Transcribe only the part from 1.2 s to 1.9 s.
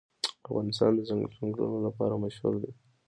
چنګلونه